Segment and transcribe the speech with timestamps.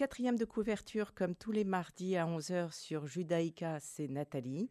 [0.00, 4.70] quatrième de couverture comme tous les mardis à 11h sur Judaïka, c'est Nathalie.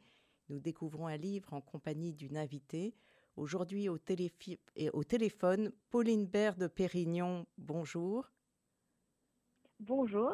[0.50, 2.96] Nous découvrons un livre en compagnie d'une invitée.
[3.36, 4.00] Aujourd'hui au,
[4.94, 7.46] au, téléphone, Pauline Bert de Pérignon.
[7.60, 8.32] Bonjour.
[9.80, 10.34] Bonjour.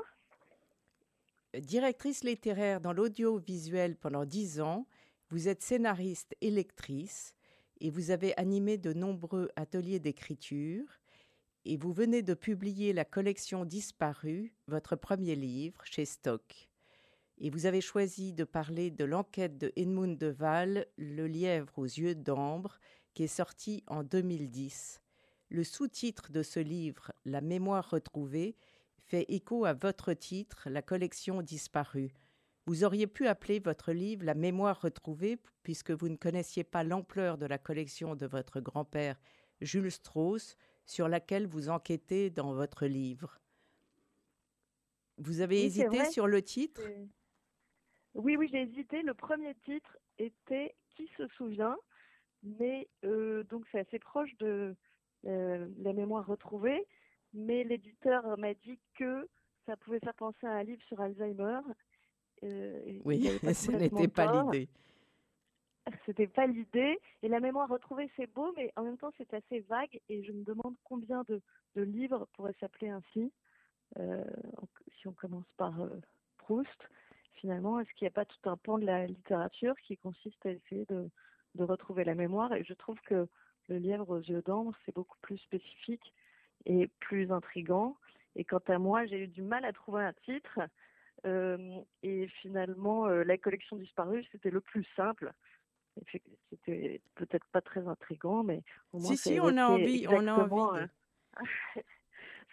[1.59, 4.87] Directrice littéraire dans l'audiovisuel pendant dix ans,
[5.29, 7.35] vous êtes scénariste et lectrice
[7.81, 10.87] et vous avez animé de nombreux ateliers d'écriture
[11.65, 16.69] et vous venez de publier la collection Disparue, votre premier livre, chez Stock.
[17.39, 22.13] Et vous avez choisi de parler de l'enquête de Edmund Deval, Le lièvre aux yeux
[22.13, 22.79] d'ambre,
[23.15, 25.01] qui est sorti en 2010.
[25.49, 28.55] Le sous-titre de ce livre, La mémoire retrouvée,
[28.99, 32.13] fait écho à votre titre, La collection disparue.
[32.67, 37.39] Vous auriez pu appeler votre livre La mémoire retrouvée, puisque vous ne connaissiez pas l'ampleur
[37.39, 39.19] de la collection de votre grand-père
[39.61, 43.39] Jules Strauss, sur laquelle vous enquêtez dans votre livre.
[45.17, 46.81] Vous avez hésité sur le titre?
[48.13, 49.01] Oui, oui, j'ai hésité.
[49.01, 51.77] Le premier titre était Qui se souvient
[52.45, 54.75] mais euh, donc c'est assez proche de
[55.25, 56.85] euh, la mémoire retrouvée.
[57.33, 59.27] Mais l'éditeur m'a dit que
[59.65, 61.59] ça pouvait faire penser à un livre sur Alzheimer.
[62.43, 64.69] Euh, oui, ce n'était pas l'idée.
[66.05, 66.99] C'était pas l'idée.
[67.21, 69.99] Et la mémoire retrouvée, c'est beau, mais en même temps, c'est assez vague.
[70.09, 71.41] Et je me demande combien de,
[71.75, 73.31] livres pourraient s'appeler ainsi.
[73.99, 74.23] Euh,
[74.97, 75.89] si on commence par euh,
[76.37, 76.89] Proust,
[77.35, 80.51] finalement, est-ce qu'il n'y a pas tout un pan de la littérature qui consiste à
[80.51, 81.09] essayer de,
[81.59, 82.53] retrouver la mémoire?
[82.53, 83.27] Et je trouve que
[83.67, 86.13] le lièvre aux yeux d'ambre, c'est beaucoup plus spécifique
[86.65, 87.97] et plus intrigant.
[88.35, 90.59] Et quant à moi, j'ai eu du mal à trouver un titre.
[91.25, 95.33] Euh, et finalement, la collection disparue, c'était le plus simple
[96.11, 98.63] c'était peut-être pas très intrigant, mais
[98.93, 100.81] au moins si, si, on a envie, on a envie.
[100.81, 100.89] De...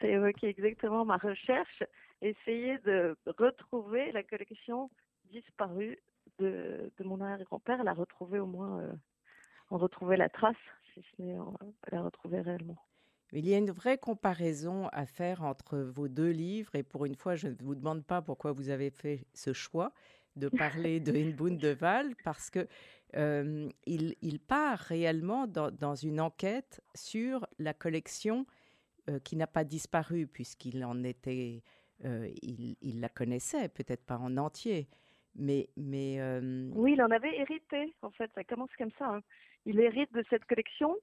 [0.01, 1.83] ça évoqué exactement ma recherche,
[2.21, 4.91] essayer de retrouver la collection
[5.31, 5.99] disparue
[6.39, 8.93] de, de mon arrière-grand-père, la retrouver au moins, euh,
[9.71, 10.57] en retrouver la trace,
[10.95, 11.37] si ce n'est
[11.91, 12.79] la retrouver réellement.
[13.33, 17.15] Il y a une vraie comparaison à faire entre vos deux livres, et pour une
[17.15, 19.93] fois, je ne vous demande pas pourquoi vous avez fait ce choix,
[20.37, 22.67] de parler de Inbound de Val parce que
[23.17, 28.47] euh, il, part réellement dans, une enquête sur la collection
[29.11, 31.63] euh, qui n'a pas disparu puisqu'il en était,
[32.05, 34.89] euh, il, la connaissait, peut-être pas en entier,
[35.35, 36.21] mais mais
[36.75, 37.95] oui, il en avait hérité.
[38.03, 39.07] En fait, ça commence comme ça.
[39.07, 39.23] Hein.
[39.67, 40.97] Il hérite de cette collection.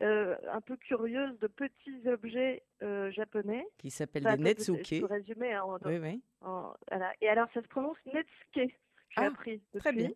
[0.00, 2.62] un peu curieuse de petits objets
[3.10, 3.66] japonais.
[3.78, 4.94] Qui s'appellent des Netsuke.
[4.94, 5.52] Je résumer.
[5.52, 6.22] Hein, oui, oui.
[6.40, 7.12] voilà.
[7.20, 8.54] Et alors, ça se prononce Netsuke.
[8.54, 10.10] J'ai ah, appris Très bien.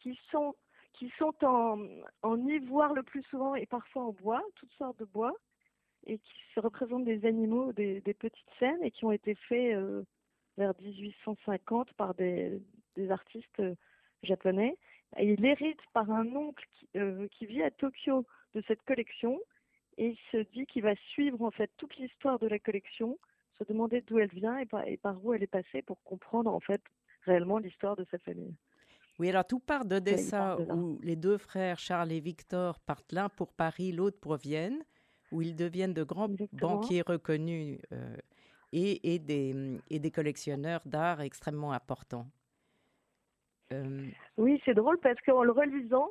[0.00, 0.54] Qui sont
[0.92, 1.78] qui sont en,
[2.22, 5.34] en ivoire le plus souvent et parfois en bois, toutes sortes de bois,
[6.06, 10.02] et qui se représentent des animaux, des, petites scènes, et qui ont été faits euh,
[10.56, 12.60] vers 1850 par des,
[13.10, 13.74] artistes euh,
[14.22, 14.76] japonais.
[15.18, 19.40] Il hérite par un oncle qui, euh, qui vit à Tokyo de cette collection,
[19.96, 23.18] et il se dit qu'il va suivre en fait toute l'histoire de la collection,
[23.58, 26.52] se demander d'où elle vient et par, et par où elle est passée pour comprendre
[26.52, 26.82] en fait
[27.22, 28.54] réellement l'histoire de sa famille.
[29.20, 33.52] Oui, alors tout part d'Odessa où les deux frères Charles et Victor partent l'un pour
[33.52, 34.82] Paris, l'autre pour Vienne,
[35.30, 38.16] où ils deviennent de grands banquiers reconnus euh,
[38.72, 42.28] et, et, des, et des collectionneurs d'art extrêmement importants.
[43.74, 44.06] Euh,
[44.38, 46.08] oui, c'est drôle parce qu'en le relisant,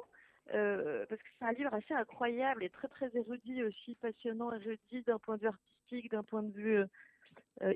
[0.53, 5.01] euh, parce que c'est un livre assez incroyable et très très érudit aussi, passionnant, érudit
[5.01, 6.83] d'un point de vue artistique, d'un point de vue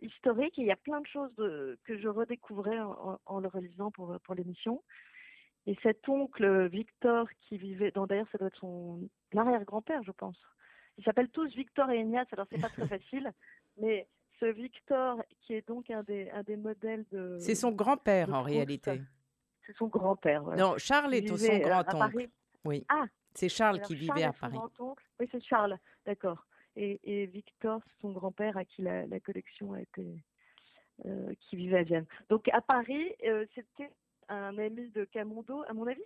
[0.04, 0.60] historique.
[0.60, 3.90] Et il y a plein de choses de, que je redécouvrais en, en, le relisant
[3.90, 4.84] pour, pour l'émission.
[5.66, 9.00] Et cet oncle Victor qui vivait, dans d'ailleurs ça doit être son
[9.36, 10.38] arrière-grand-père, je pense.
[10.98, 13.32] Ils s'appellent tous Victor et Ignace, alors c'est pas très facile,
[13.78, 14.08] mais
[14.40, 17.38] ce Victor qui est donc un des, un des modèles de.
[17.40, 19.02] C'est son grand-père en réalité.
[19.66, 20.44] C'est son grand-père.
[20.58, 22.30] Non, Charles est son grand-oncle.
[22.66, 22.86] Oui.
[22.90, 23.06] Ah.
[23.34, 24.58] C'est Charles qui vivait à Paris.
[25.20, 26.46] Oui, c'est Charles, d'accord.
[26.76, 30.24] Et, et, Victor, c'est son grand-père à qui la, la collection a été,
[31.06, 32.06] euh, qui vivait à Vienne.
[32.30, 33.92] Donc à Paris, euh, c'était
[34.30, 35.64] un ami de Camondo.
[35.68, 36.04] À mon avis,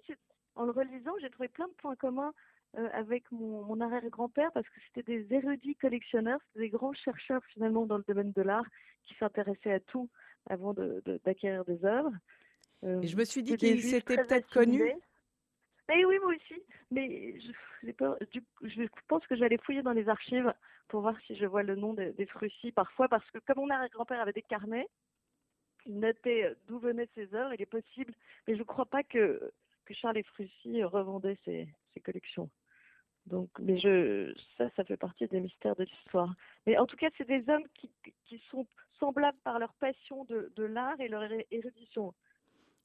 [0.55, 2.33] en le relisant, j'ai trouvé plein de points communs
[2.77, 7.85] euh, avec mon, arrière-grand-père parce que c'était des érudits collectionneurs, c'était des grands chercheurs finalement
[7.85, 8.65] dans le domaine de l'art
[9.03, 10.09] qui s'intéressaient à tout
[10.49, 10.73] avant
[11.23, 12.11] d'acquérir de, des œuvres.
[12.83, 14.83] Euh, Et je me suis dit qu'il s'était peut-être connu.
[15.93, 16.61] Eh oui, moi aussi.
[16.91, 17.91] Mais je,
[18.63, 20.53] je pense que j'allais fouiller dans les archives
[20.89, 22.27] pour voir si je vois le nom des, des
[22.75, 24.87] parfois, parce que comme mon arrière-grand-père avait des carnets,
[25.87, 28.13] il notait d'où venaient ses œuvres, il est possible,
[28.47, 29.51] mais je ne crois pas que,
[29.85, 32.49] que Charles et Frucy revendaient ses, ses collections.
[33.25, 36.33] Donc, mais je, ça, ça fait partie des mystères de l'histoire.
[36.65, 37.89] Mais en tout cas, c'est des hommes qui,
[38.25, 38.65] qui sont
[38.99, 42.13] semblables par leur passion de, l'art et leur érudition.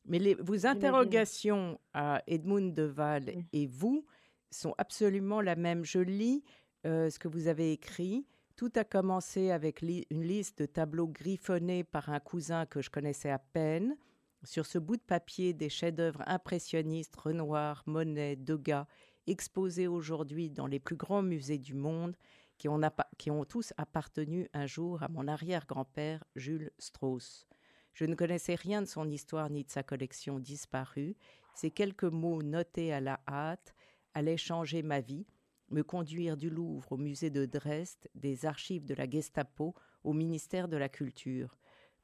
[0.04, 4.04] Mais les, vos interrogations à Edmund Deval et vous
[4.50, 5.84] sont absolument la même.
[5.84, 6.42] Je lis
[6.86, 8.26] euh, ce que vous avez écrit.
[8.56, 13.30] Tout a commencé avec une liste de tableaux griffonnés par un cousin que je connaissais
[13.30, 13.96] à peine.
[14.44, 18.86] Sur ce bout de papier, des chefs-d'œuvre impressionnistes, Renoir, Monet, Degas,
[19.26, 22.16] exposés aujourd'hui dans les plus grands musées du monde,
[22.58, 27.46] qui ont, tous appartenu un jour à mon arrière-grand-père Jules Strauss.
[27.92, 31.16] Je ne connaissais rien de son histoire ni de sa collection disparue.
[31.54, 33.74] Ces quelques mots notés à la hâte
[34.14, 35.26] allaient changer ma vie,
[35.72, 39.74] me conduire du Louvre au musée de Dresde, des archives de la Gestapo
[40.04, 41.56] au ministère de la Culture.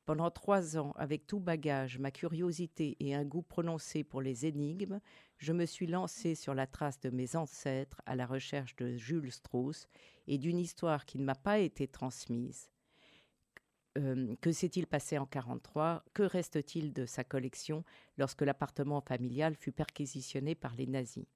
[0.07, 5.01] Pendant trois ans, avec tout bagage, ma curiosité et un goût prononcé pour les énigmes,
[5.37, 9.31] je me suis lancé sur la trace de mes ancêtres à la recherche de Jules
[9.31, 9.87] Strauss
[10.27, 12.71] et d'une histoire qui ne m'a pas été transmise.
[13.99, 17.85] Euh, que s'est-il passé en 1943 Que reste-t-il de sa collection
[18.17, 21.27] lorsque l'appartement familial fut perquisitionné par les nazis?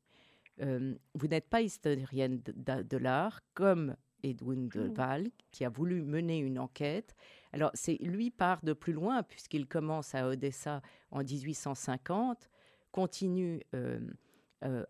[0.60, 6.38] Euh, Vous n'êtes pas historienne de, l'art, comme Edwin de Waal, qui a voulu mener
[6.38, 7.14] une enquête.
[7.52, 12.48] Alors, c'est lui part de plus loin, puisqu'il commence à Odessa en 1850,
[12.90, 14.00] continue euh,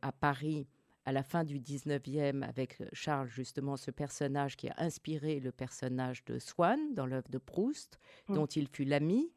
[0.02, 0.66] à Paris
[1.04, 5.52] à la fin du 19e avec euh, Charles, justement, ce personnage qui a inspiré le
[5.52, 7.98] personnage de Swann dans l'œuvre de Proust,
[8.28, 8.34] mmh.
[8.34, 9.32] dont il fut l'ami.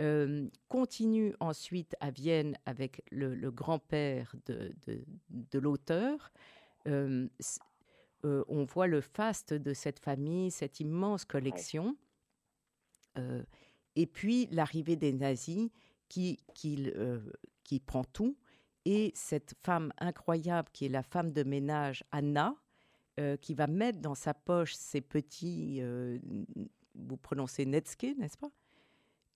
[0.00, 4.74] Euh, continue ensuite à Vienne avec le, grand-père de,
[5.28, 6.32] de, l'auteur.
[6.88, 7.28] Euh,
[8.22, 11.96] on voit le faste de cette famille, cette immense collection.
[13.96, 15.70] et puis l'arrivée des nazis
[16.08, 16.90] qui, qui,
[17.64, 18.36] qui prend tout
[18.84, 22.56] et cette femme incroyable qui est la femme de ménage Anna,
[23.18, 26.18] euh, qui va mettre dans sa poche ses petits, euh,
[26.94, 28.48] vous prononcez Netske, n'est-ce pas?
[28.48, 28.59] euh,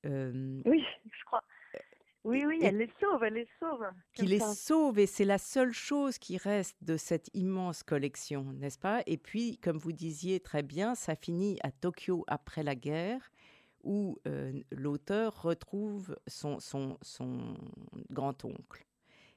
[0.04, 1.42] Oui, je crois.
[2.24, 3.84] Oui, oui, elle les sauve, elle les sauve.
[4.14, 8.78] Qui les sauve, et c'est la seule chose qui reste de cette immense collection, n'est-ce
[8.78, 9.02] pas?
[9.06, 13.30] Et puis, comme vous disiez très bien, ça finit à Tokyo après la guerre,
[13.82, 14.18] où
[14.70, 17.58] l'auteur retrouve son, son, son
[18.08, 18.86] grand-oncle.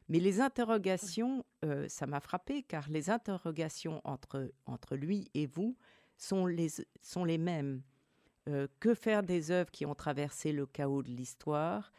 [0.10, 5.76] Mais les interrogations, euh, ça m'a frappé car les interrogations entre, entre lui et vous
[6.16, 6.70] sont les,
[7.02, 7.82] sont les mêmes.
[8.48, 11.92] Euh, que faire des œuvres qui ont traversé le chaos de l'histoire?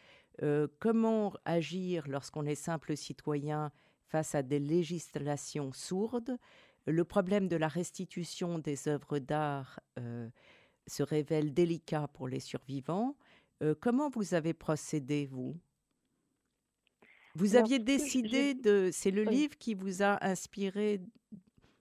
[0.42, 3.70] Euh, Comment agir lorsqu'on est simple citoyen
[4.06, 6.38] face à des législations sourdes?
[6.86, 9.78] Le problème de la restitution des œuvres d'art
[10.86, 13.14] se révèle délicat pour les survivants.
[13.80, 15.60] comment vous avez procédé, vous?
[17.34, 18.88] Vous aviez décidé de...
[18.90, 21.02] C'est le livre qui vous a inspiré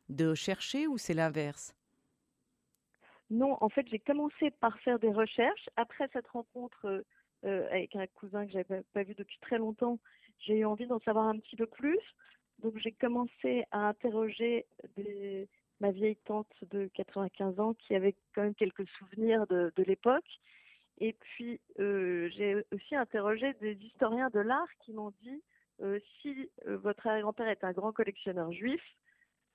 [0.09, 1.76] de chercher ou c'est l'inverse?
[3.29, 5.69] Non, en fait, j'ai commencé par faire des recherches.
[5.75, 7.01] Après cette rencontre euh,
[7.45, 9.99] euh, avec un cousin que je n'avais pas vu depuis très longtemps,
[10.39, 11.99] j'ai eu envie d'en savoir un petit peu plus.
[12.59, 14.65] Donc, j'ai commencé à interroger
[15.79, 20.39] ma vieille tante de 95 ans qui avait quand même quelques souvenirs de, l'époque.
[20.99, 25.43] Et puis, euh, j'ai aussi interrogé des historiens de l'art qui m'ont dit
[26.21, 28.81] si votre arrière-grand-père est un grand collectionneur juif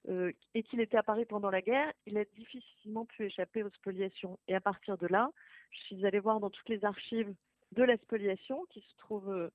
[0.08, 3.70] euh, et qu'il était à Paris pendant la guerre, il a difficilement pu échapper aux
[3.70, 4.38] spoliations.
[4.48, 5.30] Et à partir de là,
[5.70, 7.32] je suis allée voir dans toutes les archives
[7.72, 9.50] de la spoliation qui se trouvent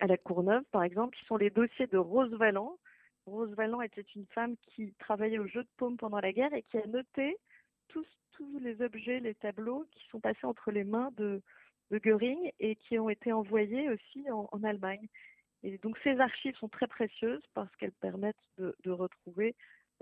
[0.00, 2.78] à la Courneuve, par exemple, qui sont les dossiers de Rose Valland.
[3.26, 6.62] Rose Valland était une femme qui travaillait au jeu de paume pendant la guerre et
[6.62, 7.36] qui a noté
[7.88, 11.40] tous, les objets, les tableaux qui sont passés entre les mains de,
[11.92, 15.06] Göring et qui ont été envoyés aussi en Allemagne.
[15.64, 19.54] Et donc ces archives sont très précieuses parce qu'elles permettent de, retrouver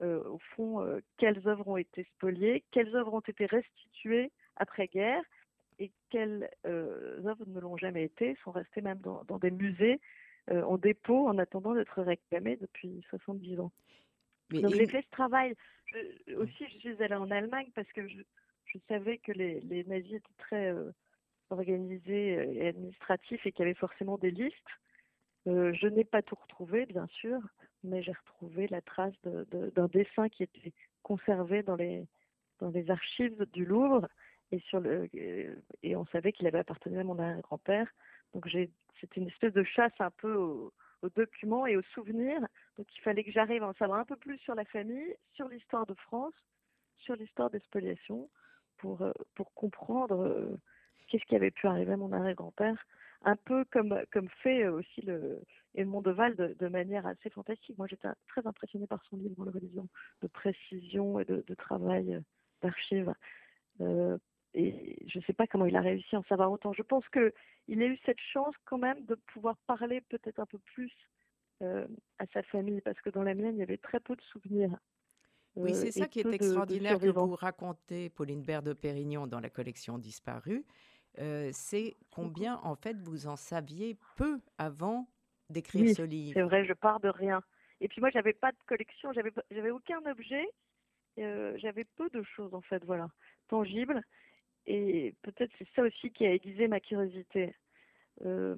[0.02, 5.22] euh, au fond euh, quelles œuvres ont été spoliées, quelles œuvres ont été restituées après-guerre
[5.78, 10.00] et quelles euh, œuvres ne l'ont jamais été, sont restées même dans, des musées
[10.50, 13.70] en dépôt en attendant d'être réclamées depuis 70 ans.
[14.50, 15.54] Donc j'ai fait ce travail.
[16.38, 20.38] aussi, je suis allée en Allemagne parce que je, savais que les, les, nazis étaient
[20.38, 20.74] très
[21.50, 24.56] organisés et administratifs et qu'il y avait forcément des listes.
[25.46, 27.40] Euh, je n'ai pas tout retrouvé, bien sûr,
[27.82, 32.06] mais j'ai retrouvé la trace d'un dessin qui était conservé dans les,
[32.88, 34.06] archives du Louvre
[34.74, 35.06] euh,
[35.82, 37.88] et on savait qu'il avait appartenu à mon arrière-grand-père.
[38.34, 38.48] Donc
[39.00, 40.72] c'était une espèce de chasse un peu aux,
[41.16, 42.40] documents et aux souvenirs.
[42.76, 45.48] Donc il fallait que j'arrive à en savoir un peu plus sur la famille, sur
[45.48, 46.34] l'histoire de France,
[46.98, 48.28] sur l'histoire des spoliations,
[48.76, 50.58] pour, euh, pour comprendre
[51.08, 52.76] qu'est-ce qui avait pu arriver à mon arrière-grand-père
[53.22, 55.42] un peu comme, comme fait euh, aussi le
[55.74, 57.76] Edmond Deval de, de manière assez fantastique.
[57.78, 59.88] Moi, j'étais très impressionnée par son livre, Le Religion,
[60.22, 62.20] de précision et de, travail euh,
[62.62, 63.12] d'archives.
[63.80, 64.18] Euh,
[64.54, 66.72] et je ne sais pas comment il a réussi à en savoir autant.
[66.72, 70.58] Je pense qu'il a eu cette chance quand même de pouvoir parler peut-être un peu
[70.58, 70.92] plus
[71.62, 71.86] euh,
[72.18, 74.76] à sa famille, parce que dans la mienne, il y avait très peu de souvenirs.
[75.56, 79.50] Oui, c'est ça qui est extraordinaire que vous racontez, Pauline Bert de Pérignon, dans la
[79.50, 80.64] collection Disparue.
[81.16, 85.08] C'est combien, en fait, vous en saviez peu avant
[85.48, 86.32] d'écrire ce livre?
[86.34, 87.42] C'est vrai, je pars de rien.
[87.80, 90.46] Et puis moi, j'avais pas de collection, j'avais j'avais aucun objet,
[91.16, 93.08] j'avais peu de choses en fait, voilà,
[93.48, 94.02] tangibles.
[94.66, 97.54] Et peut-être c'est ça aussi qui a aiguisé ma curiosité.
[98.24, 98.56] Euh,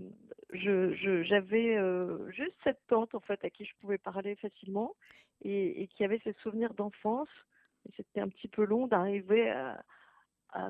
[0.52, 4.96] je, j'avais euh, juste cette tante en fait à qui je pouvais parler facilement
[5.44, 7.28] et, qui avait ses souvenirs d'enfance.
[7.88, 9.82] Et c'était un petit peu long d'arriver à,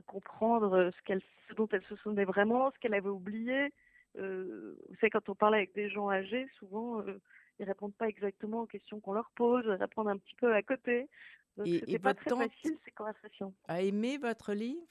[0.06, 3.72] comprendre ce, qu'elle, ce dont elle se souvenait vraiment, ce qu'elle avait oublié.
[4.18, 7.20] Euh, vous savez, quand on parle avec des gens âgés, souvent euh,
[7.58, 10.62] ils répondent pas exactement aux questions qu'on leur pose, ils répondent un petit peu à
[10.62, 11.08] côté.
[11.56, 13.54] Donc et, c'était pas très facile ces conversations.
[13.68, 14.86] A aimé votre livre?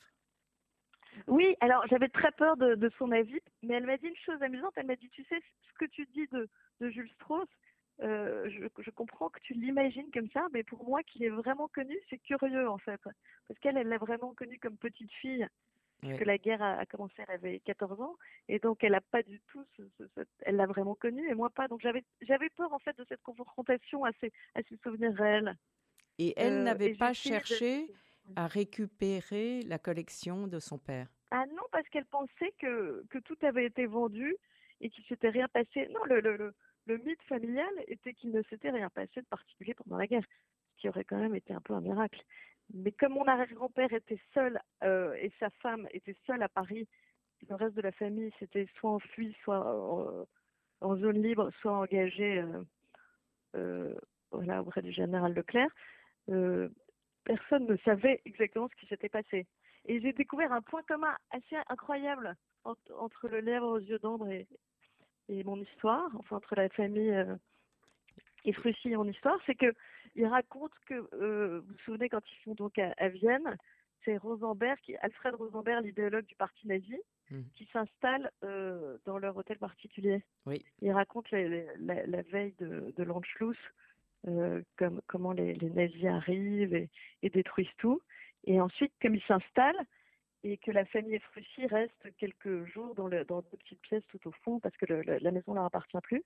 [1.28, 4.74] Oui, alors j'avais très peur de, son avis, mais elle m'a dit une chose amusante.
[4.76, 6.48] Elle m'a dit, tu sais, ce que tu dis de,
[6.90, 7.50] Jules Strauss,
[8.02, 11.98] euh, je, comprends que tu l'imagines comme ça, mais pour moi, qu'il est vraiment connu,
[12.10, 13.00] c'est curieux en fait.
[13.48, 15.48] Parce qu'elle, elle l'a vraiment connu comme petite fille,
[16.00, 18.16] puisque la guerre a, commencé, elle avait 14 ans,
[18.48, 19.64] et donc elle n'a pas du tout,
[20.42, 21.68] elle l'a vraiment connu, et moi pas.
[21.68, 25.56] Donc j'avais, j'avais peur en fait de cette confrontation à ses, à ses souvenirs réels.
[26.18, 27.88] Et elle euh, n'avait pas cherché
[28.36, 31.08] à récupérer la collection de son père?
[31.32, 34.36] Ah non, parce qu'elle pensait que, que tout avait été vendu
[34.82, 35.88] et qu'il s'était rien passé.
[35.92, 36.54] Non, le, le, le,
[36.88, 40.26] mythe familial était qu'il ne s'était rien passé de particulier pendant la guerre,
[40.76, 42.22] ce qui aurait quand même été un peu un miracle.
[42.74, 46.88] Mais comme mon arrière-grand-père était seul euh, et sa femme était seule à Paris,
[47.50, 50.26] le reste de la famille s'était soit enfui, soit
[50.82, 52.64] en, zone libre, soit engagé euh,
[53.56, 53.96] euh,
[54.32, 55.70] voilà, auprès du général Leclerc
[57.24, 59.48] personne ne savait exactement ce qui s'était passé.
[59.86, 64.48] Et j'ai découvert un point commun assez incroyable entre, le lèvre aux yeux d'ombre et,
[65.44, 67.36] mon histoire, enfin entre la famille euh,
[68.46, 69.74] et Frussy et mon histoire, c'est que
[70.16, 73.58] il raconte que, euh, vous vous souvenez, quand ils sont donc à, Vienne,
[74.04, 76.98] c'est Rosenberg, qui, Alfred Rosenberg, l'idéologue du parti nazi,
[77.30, 77.44] hmm.
[77.56, 80.24] qui s'installe euh, dans leur hôtel particulier.
[80.46, 80.64] Oui.
[80.82, 83.58] Il raconte la, veille de, de l'Anschluss,
[84.28, 86.90] euh, comme, comment les, nazis arrivent et,
[87.30, 88.02] détruisent tout.
[88.44, 89.86] Et ensuite, comme ils s'installent
[90.44, 94.28] et que la famille Frussy reste quelques jours dans, le, dans deux petites pièces tout
[94.28, 96.24] au fond parce que la maison ne leur appartient plus.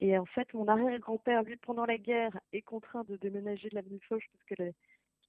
[0.00, 4.00] Et en fait, mon arrière-grand-père, lui, pendant la guerre, est contraint de déménager de l'avenue
[4.08, 4.74] Foch parce que les,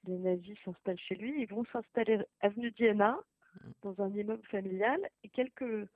[0.07, 1.41] les nazis s'installent chez lui.
[1.41, 3.17] Ils vont s'installer avenue Diana,
[3.81, 4.99] dans un immeuble familial.
[5.23, 5.87] Et quelques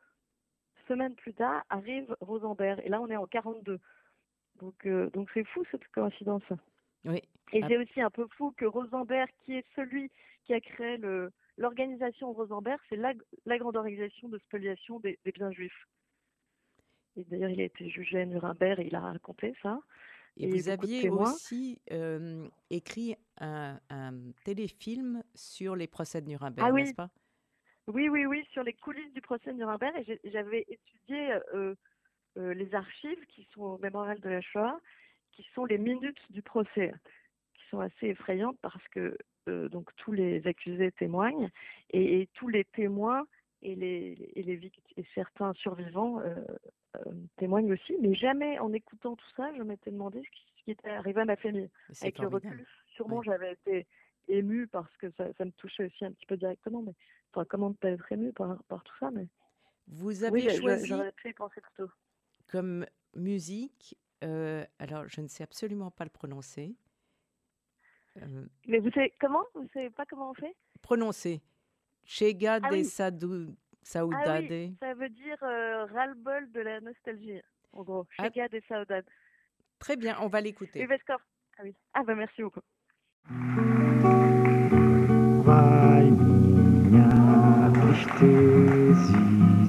[0.87, 2.81] semaines plus tard, arrive Rosenberg.
[2.85, 3.79] Et là, on est en 42.
[4.61, 6.43] Donc, euh, donc c'est fou cette coïncidence.
[7.03, 7.21] Oui.
[7.51, 10.09] Et c'est aussi un peu fou que Rosenberg, qui est celui
[10.45, 13.13] qui a créé le, l'organisation Rosenberg, c'est la,
[13.45, 15.87] la, grande organisation de spoliation des, biens juifs.
[17.15, 19.79] Et d'ailleurs, il a été jugé à Nuremberg et il a raconté ça.
[20.37, 23.79] Et, vous aviez aussi euh, écrit un,
[24.45, 27.09] téléfilm sur les procès de Nuremberg, ah n'est-ce pas?
[27.87, 29.93] Oui, oui, oui, sur les coulisses du procès de Nuremberg.
[30.07, 31.75] Et j'avais étudié euh,
[32.37, 34.79] euh, les archives qui sont au mémorial de la Shoah,
[35.33, 36.93] qui sont les minutes du procès,
[37.53, 41.49] qui sont assez effrayantes parce que euh, donc tous les accusés témoignent
[41.91, 43.25] et, tous les témoins
[43.61, 46.35] et les, et les et certains survivants euh,
[47.37, 51.21] témoignent aussi, mais jamais en écoutant tout ça, je m'étais demandé ce qui, était arrivé
[51.21, 51.69] à ma famille.
[52.01, 53.87] Avec le recul, sûrement j'avais été
[54.27, 56.93] émue parce que ça, me touchait aussi un petit peu directement, mais
[57.33, 59.27] enfin, comment ne pas être émue par, par tout ça mais...
[59.87, 60.87] Vous avez choisi.
[60.87, 61.91] J'aurais pu y penser plutôt
[62.51, 66.75] comme musique, euh, alors je ne sais absolument pas le prononcer.
[68.17, 69.43] Euh, Mais vous savez comment?
[69.53, 70.55] Vous savez pas comment on fait?
[70.81, 71.41] Prononcer.
[72.03, 73.23] Chega ah de Saudade.
[73.93, 77.41] Ah oui, ça veut dire euh, ras-le-bol de la nostalgie,
[77.73, 78.05] en gros.
[78.17, 78.25] Ah.
[78.25, 79.05] Chega de Saudade.
[79.79, 80.87] Très bien, on va l'écouter.
[81.57, 81.73] Ah oui.
[81.93, 82.61] Ah bah merci beaucoup.
[85.43, 89.17] Vai minha tristeza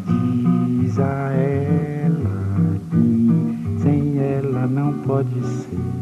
[0.07, 1.33] diz a
[4.69, 6.02] não pode ser.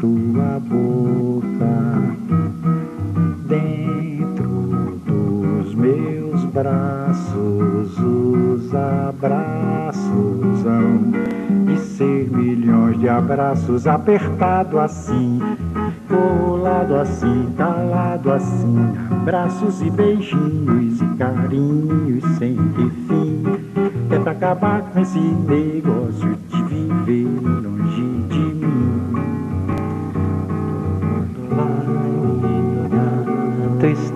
[0.00, 2.08] sua boca.
[3.48, 11.10] Dentro dos meus braços, os abraços hão
[11.66, 15.40] de ser milhões de abraços apertado assim,
[16.08, 18.76] colado assim, calado assim,
[19.24, 23.42] braços e beijinhos e carinhos sem ter fim.
[24.10, 27.67] É pra acabar com esse negócio de viver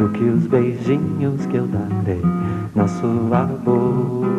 [0.00, 2.22] do que os beijinhos que eu darei
[2.74, 4.30] na sua boca.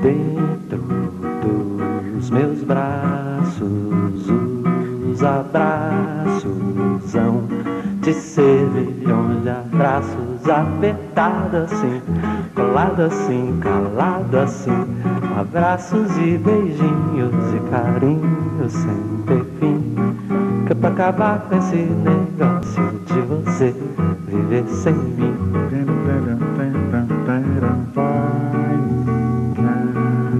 [0.00, 0.78] Dentro
[2.14, 4.30] dos meus braços,
[5.10, 7.42] os abraços hão
[8.02, 12.02] de ser milhões de abraços apertados assim,
[12.54, 14.86] colado assim, calado assim,
[15.36, 19.96] abraços e beijinhos e carinhos sem ter fim.
[20.66, 22.53] Que é pra acabar com esse negócio
[23.54, 23.72] você
[24.26, 25.32] viver sem mim.
[27.94, 28.24] Vai
[29.62, 29.76] na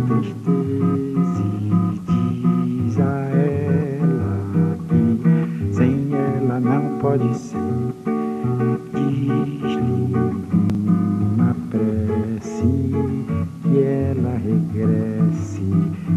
[0.08, 1.44] tristeza
[2.08, 4.34] e diz a ela
[4.88, 7.58] que sem ela não pode ser.
[8.94, 10.16] Diz-lhe
[11.36, 12.68] uma prece
[13.62, 15.62] que ela regresse,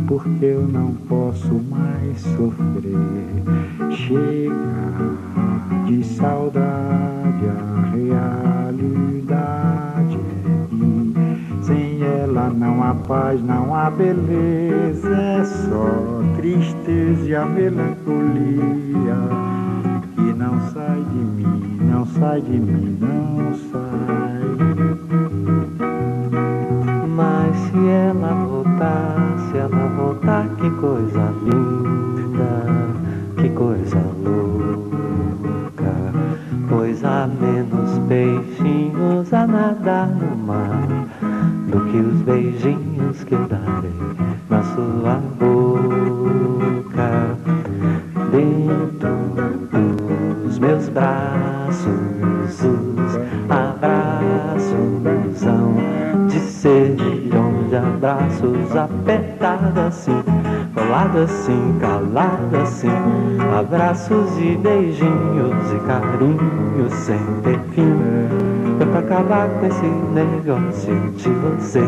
[0.08, 2.98] porque eu não posso mais sofrer.
[3.92, 5.27] Chega
[5.88, 7.62] de saudade, a
[7.96, 8.68] realidade
[10.16, 17.46] é que sem ela não há paz, não há beleza, é só tristeza e a
[17.46, 19.16] melancolia
[20.14, 24.42] que não sai de mim, não sai de mim, não sai.
[27.16, 32.66] Mas se ela voltar, se ela voltar, que coisa linda,
[33.38, 34.17] que coisa louca.
[38.18, 40.88] Peixinhos a nadar no mar
[41.68, 43.94] do que os beijinhos que eu darei
[44.50, 47.38] na sua boca.
[48.32, 49.12] Dentro
[50.44, 53.16] dos meus braços, os
[53.50, 54.98] abraços
[56.28, 60.24] de ser milhões de abraços apertados assim,
[60.88, 62.88] colado assim, calado assim,
[63.60, 67.94] abraços e beijinhos e carinhos sem ter fim.
[68.80, 71.82] É pra acabar com esse negócio de você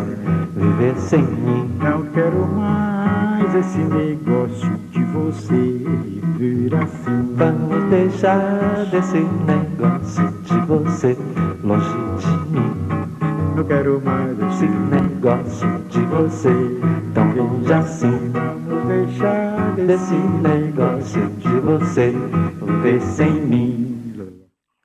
[0.53, 1.69] viver sem mim.
[1.79, 5.81] Não quero mais esse negócio de você
[6.37, 7.35] viver assim.
[7.35, 11.17] Vamos deixar desse negócio de você
[11.63, 12.73] longe de mim.
[13.55, 16.49] Não quero mais Esse esse negócio de você
[17.13, 18.31] tão longe assim.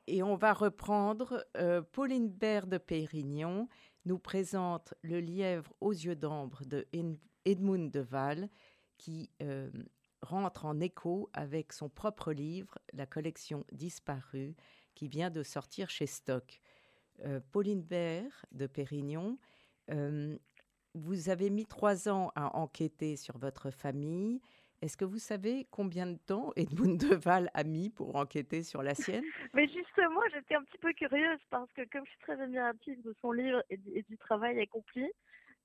[0.07, 1.43] Et on va reprendre.
[1.57, 3.67] euh, Pauline Bert de Pérignon
[4.05, 8.51] nous présente Le lièvre aux yeux d'ambre de Ed- Edmund de Waal,
[8.99, 9.71] qui euh,
[10.21, 14.55] rentre en écho avec son propre livre, la collection Disparue,
[14.95, 16.61] qui vient de sortir chez Stock.
[17.25, 19.39] Euh, Pauline Bert de Pérignon,
[20.95, 24.41] vous avez mis trois ans à enquêter sur votre famille.
[24.83, 28.83] Est-ce que vous savez combien de temps Edmund de Waal a mis pour enquêter sur
[28.83, 29.25] la sienne?
[29.55, 33.15] Mais justement, j'étais un petit peu curieuse parce que comme je suis très admirative de
[33.21, 35.11] son livre et, du- et du travail accompli,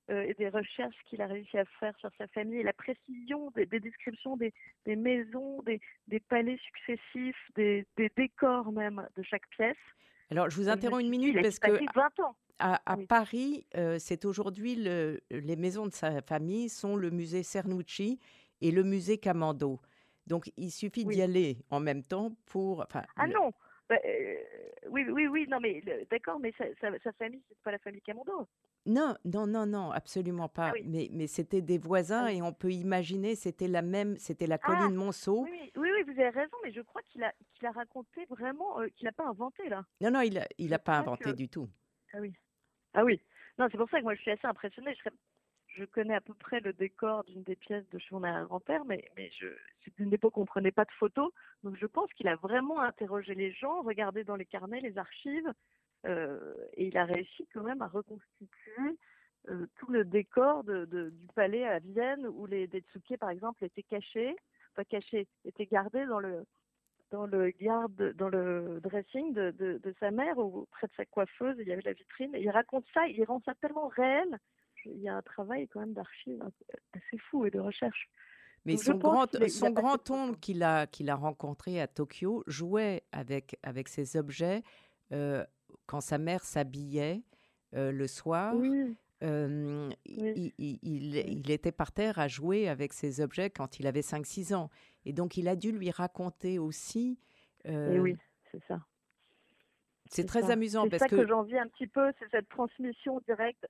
[0.10, 3.52] euh, et des recherches qu'il a réussi à faire sur sa famille, et la précision
[3.52, 4.54] des, des descriptions des,
[4.86, 7.86] des maisons, des, des, palais successifs, des,
[8.18, 9.78] décors même de chaque pièce.
[10.32, 11.78] Alors, je vous interromps une minute parce que
[12.60, 17.44] à, à Paris, euh, c'est aujourd'hui le, les maisons de sa famille sont le musée
[17.44, 18.20] Cernucci
[18.62, 19.80] et le musée Camando.
[20.28, 22.86] Donc, il suffit d'y aller en même temps pour.
[23.16, 23.52] Ah non,
[23.90, 24.36] bah, euh,
[24.90, 28.48] oui, oui, oui, non, mais d'accord, mais sa, sa, famille, c'est pas la famille Camando?
[28.86, 30.74] Non, non, non, non, absolument ah pas.
[30.86, 34.60] Mais, mais c'était des voisins ah et on peut imaginer, c'était la même, c'était la
[34.60, 35.44] colline Monceau.
[35.44, 38.80] Oui, oui, oui, vous avez raison, mais je crois qu'il a, qu'il a raconté vraiment,
[38.80, 39.84] euh, qu'il n'a pas inventé là.
[40.02, 41.68] Non, non, il n'a il a pas inventé du tout.
[42.14, 42.32] Ah oui.
[42.94, 43.22] Ah oui.
[43.58, 44.96] Non, c'est pour ça que moi je suis assez impressionnée.
[45.68, 49.10] Je, connais à peu près le décor d'une des pièces de chez mon arrière-grand-père, mais,
[49.40, 49.48] je,
[49.84, 51.32] c'est une époque où on prenait pas de photos.
[51.64, 55.54] Donc je pense qu'il a vraiment interrogé les gens, regardé dans les carnets, les archives,
[56.06, 58.98] euh, et il a réussi quand même à reconstituer
[59.50, 64.36] euh, tout le décor du palais à Vienne où les Detsuke, par exemple, étaient cachés,
[64.76, 66.46] pas cachés, étaient gardés dans le
[67.12, 71.06] dans le garde, dans le dressing de, de, de, sa mère, ou près de sa
[71.06, 72.34] coiffeuse, il y avait la vitrine.
[72.36, 74.38] Et il raconte ça, il rend ça tellement réel.
[74.86, 76.42] Il y a un travail quand même d'archives
[76.94, 78.10] assez fou et de recherche.
[78.66, 83.58] Mais son grand, son grand oncle qu'il a, qu'il a rencontré à Tokyo jouait avec,
[83.64, 84.64] avec ces objets
[85.12, 85.46] euh,
[85.86, 87.24] quand sa mère s'habillait
[87.74, 88.54] euh, le soir.
[89.22, 94.02] Euh, il, il, il, était par terre à jouer avec ces objets quand il avait
[94.02, 94.70] 5-6 ans.
[95.06, 97.20] Et donc, il a dû lui raconter aussi.
[97.68, 98.18] Euh, Et oui,
[98.52, 98.80] c'est ça.
[100.06, 103.68] C'est très amusant parce ça que, que j'envie un petit peu, c'est cette transmission directe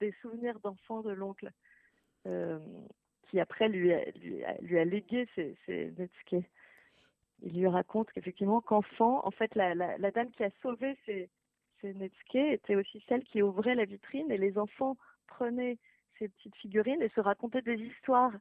[0.00, 1.52] des, souvenirs d'enfants de l'oncle,
[2.26, 2.58] euh,
[3.28, 5.92] qui après lui a, lui a, lui a légué ses, ses.
[7.42, 11.28] Il lui raconte qu'effectivement, qu'enfant, en fait, la, la, la, dame qui a sauvé ses,
[11.80, 15.78] ses Netsuke était aussi celle qui ouvrait la vitrine et les enfants prenaient
[16.18, 18.32] ces petites figurines et se racontaient des histoires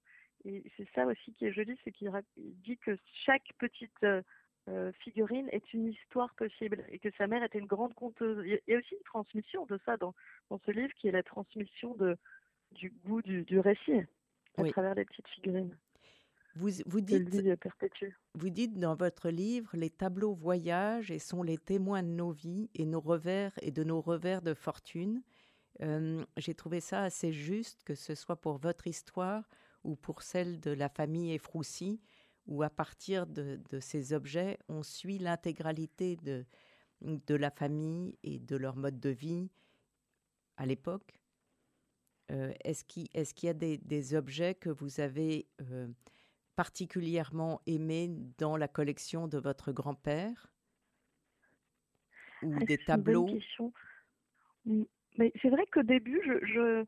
[0.46, 4.22] et c'est ça aussi qui est joli, c'est qu'il dit que chaque petite euh,
[4.70, 8.46] euh, figurine est une histoire possible et que sa mère était une grande conteuse.
[8.46, 10.14] Il y a aussi une transmission de ça dans,
[10.50, 12.16] dans ce livre qui est la transmission de,
[12.72, 14.02] du goût du, du récit
[14.58, 15.76] à travers les petites figurines.
[16.56, 17.30] Vous, vous, dites,
[18.34, 22.70] vous dites dans votre livre, les tableaux voyagent et sont les témoins de nos vies
[22.74, 25.22] et nos revers et de nos revers de fortune.
[25.82, 29.44] Euh, j'ai trouvé ça assez juste que ce soit pour votre histoire
[29.84, 32.00] ou pour celle de la famille Efroussi,
[32.48, 36.46] où à partir de, ces objets, on suit l'intégralité de,
[37.02, 39.50] de la famille et de leur mode de vie
[40.58, 41.20] à l'époque.
[42.32, 43.10] Euh, est-ce qu'il
[43.44, 45.88] y a des, objets que vous avez euh,
[46.56, 50.52] particulièrement aimés dans la collection de votre grand-père
[52.42, 53.28] ou ah, des tableaux?
[55.18, 56.86] Mais c'est vrai qu'au début, je,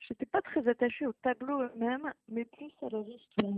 [0.00, 3.52] J'étais pas très attachée au tableau eux-mêmes, mais plus à leur histoire.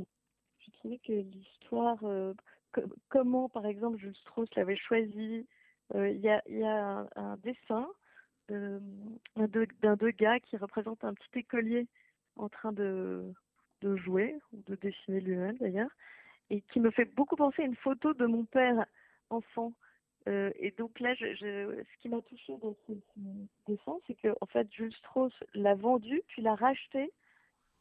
[0.58, 2.34] Je trouvais que l'histoire, euh,
[3.08, 5.46] comment par exemple Jules Strauss l'avait choisi,
[5.94, 7.88] euh, il y, a, y, a, un, dessin
[8.50, 8.80] euh,
[9.36, 11.86] d'un deux gars qui représente un petit écolier
[12.36, 13.32] en train de,
[13.80, 15.90] de jouer, ou de dessiner lui-même d'ailleurs,
[16.50, 18.84] et qui me fait beaucoup penser à une photo de mon père
[19.30, 19.72] enfant.
[20.28, 22.92] Euh, et donc là, je, ce qui m'a touché dans ce,
[23.66, 27.12] dessin, c'est que en fait, Jules Strauss l'a vendu, puis l'a racheté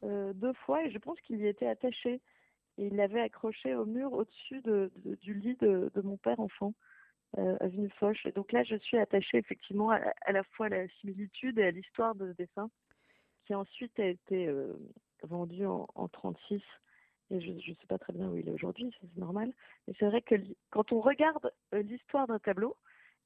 [0.04, 2.22] euh, deux fois, et je pense qu'il y était attaché.
[2.78, 6.74] Et il l'avait accroché au mur au-dessus de, de, du lit de, mon père enfant,
[7.38, 7.90] euh, avenue.
[8.24, 11.66] Et donc là, je suis attachée effectivement à, à la fois à la similitude et
[11.66, 12.70] à l'histoire de ce dessin,
[13.46, 14.74] qui ensuite a été euh,
[15.24, 16.62] vendu en, en 36
[17.32, 19.54] et je ne sais pas très bien où il est aujourd'hui, c'est normal.
[19.88, 20.36] Mais c'est vrai que
[20.72, 22.76] quand on regarde euh, l'histoire d'un tableau,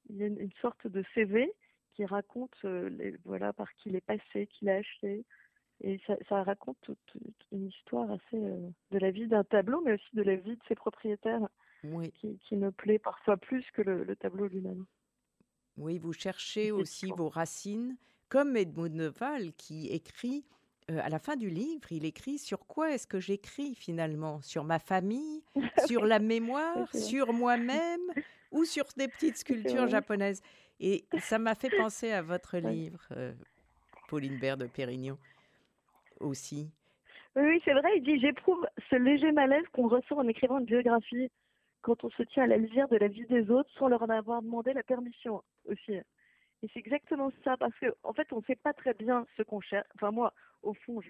[0.10, 1.53] il y a une, sorte de CV
[1.93, 5.25] qui raconte euh, les, voilà par qui il est passé, qui l'a acheté.
[5.82, 7.17] Et ça, ça raconte toute,
[7.51, 10.62] une histoire assez euh, de la vie d'un tableau, mais aussi de la vie de
[10.67, 11.47] ses propriétaires,
[11.86, 12.12] oui.
[12.12, 14.86] qui, qui, me plaît parfois plus que le, le tableau lui-même.
[15.77, 20.45] Oui, vous cherchez aussi vos racines, comme Edmund Neval qui écrit
[20.89, 24.41] euh, à la fin du livre, il écrit sur quoi est-ce que j'écris finalement?
[24.41, 25.43] Sur ma famille
[25.88, 28.02] Sur la mémoire Sur moi-même
[28.52, 30.41] Ou sur des petites sculptures japonaises?
[30.80, 33.34] Et ça m'a fait penser à votre livre, euh,
[34.10, 35.17] Pauline Bert de Pérignon,
[36.19, 36.69] aussi.
[37.36, 41.32] Oui, c'est vrai, il dit J'éprouve ce léger malaise qu'on ressent en écrivant une biographie
[41.82, 44.10] quand on se tient à la lisière de la vie des autres sans leur en
[44.10, 45.93] avoir demandé la permission aussi.
[45.93, 49.43] Et c'est exactement ça, parce qu'en en fait, on ne sait pas très bien ce
[49.43, 49.88] qu'on cherche.
[49.96, 51.02] Enfin, moi, au fond,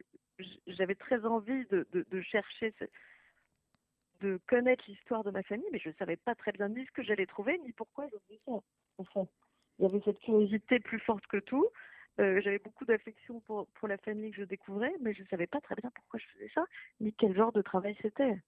[0.67, 2.73] j'avais très envie de, chercher,
[4.21, 6.91] de connaître l'histoire de ma famille, mais je ne savais pas très bien ni ce
[6.91, 8.53] que j'allais trouver, ni pourquoi je faisais ça.
[8.97, 9.27] Enfin,
[9.79, 11.67] il y avait cette curiosité plus forte que tout.
[12.19, 15.61] Euh, J'avais beaucoup d'affection pour, la famille que je découvrais, mais je ne savais pas
[15.61, 16.65] très bien pourquoi je faisais ça,
[16.99, 18.39] ni quel genre de travail c'était.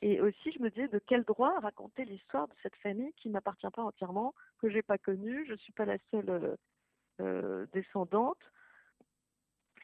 [0.00, 3.70] Et aussi, je me disais de quel droit raconter l'histoire de cette famille qui m'appartient
[3.74, 6.56] pas entièrement, que j'ai pas connue, je suis pas la seule euh,
[7.20, 8.38] euh, descendante.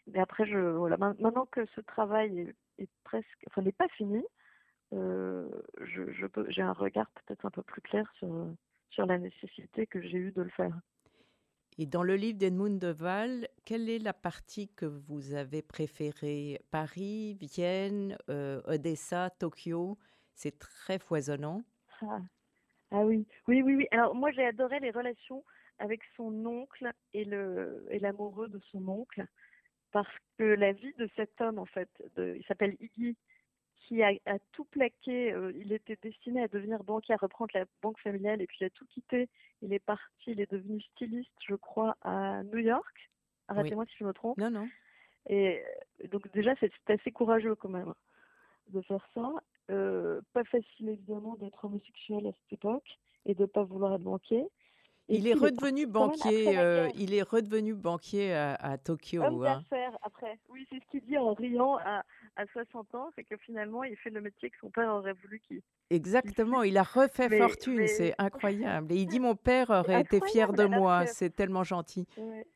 [0.06, 3.88] Mais après, je, voilà, ma- maintenant que ce travail est, est presque, enfin, n'est pas
[3.88, 4.22] fini,
[4.92, 5.48] euh,
[5.80, 8.28] je, je peux- j'ai un regard peut-être un peu plus clair sur,
[8.90, 10.78] sur la nécessité que j'ai eue de le faire.
[11.78, 16.60] Et dans le livre d'Edmund de Waal, quelle est la partie que vous avez préférée?
[16.70, 19.98] Paris, Vienne, euh, Odessa, Tokyo?
[20.34, 21.62] C'est très foisonnant.
[22.02, 22.20] Ah.
[22.90, 23.88] Ah oui, oui, oui, oui.
[23.92, 25.44] Alors moi j'ai adoré les relations
[25.78, 29.24] avec son oncle et le et l'amoureux de son oncle
[29.92, 33.16] parce que la vie de cet homme en fait, de, il s'appelle Iggy,
[33.76, 35.32] qui a, a tout plaqué.
[35.32, 38.64] euh, il était destiné à devenir banquier, à reprendre la banque familiale et puis il
[38.64, 39.28] a tout quitté.
[39.62, 43.10] Il est parti, il est devenu styliste, je crois, à New York.
[43.48, 44.38] Arrêtez-moi si je me trompe.
[44.38, 44.68] Non, non.
[45.28, 45.60] Et
[46.02, 47.92] euh, donc déjà, c'est c'est assez courageux quand même
[48.68, 49.32] de faire ça.
[49.70, 54.44] Euh, pas facile évidemment d'être homosexuel à cette époque et de pas vouloir être banquier.
[55.10, 56.56] Il est redevenu banquier.
[56.58, 59.22] euh, il est redevenu banquier à, à Tokyo.
[59.22, 59.58] Homme hein.
[59.58, 60.38] d'affaires après.
[60.48, 62.02] Oui, c'est ce qu'il dit en riant à,
[62.36, 65.40] à 60 ans, c'est que finalement il fait le métier que son père aurait voulu
[65.40, 65.60] qu'il.
[65.90, 68.92] Exactement, il a refait Mais- fortune, mais- c'est incroyable.
[68.92, 72.06] Et il dit mon père aurait été fier de moi, c'est tellement gentil.
[72.16, 72.46] Ouais.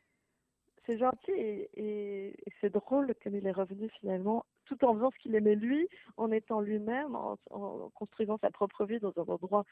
[0.87, 5.11] C'est gentil et, et- et c'est drôle comme il est revenu finalement, tout en faisant
[5.11, 5.89] ce qu'il aimait lui,
[6.19, 9.65] en étant lui-même, en, en construisant sa propre vie dans un endroit,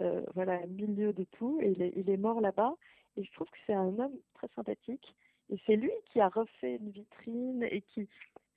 [0.00, 1.58] euh, voilà, au milieu de tout.
[1.62, 2.74] Et il est, il est mort là-bas.
[3.16, 5.14] Et je trouve que c'est un homme très sympathique.
[5.50, 8.08] Et c'est lui qui a refait une vitrine et qui,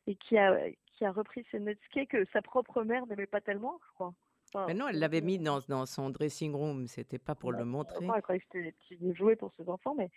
[0.07, 3.79] et qui a, qui a repris ses Netscape que sa propre mère n'aimait pas tellement,
[3.87, 4.13] je crois.
[4.53, 7.51] Enfin, Mais non, elle euh, l'avait mis dans, dans son dressing room, c'était pas pour
[7.51, 8.05] le Ouais, montrer.
[8.15, 10.11] Elle croyait que c'était des petits jouets pour ses enfants, mais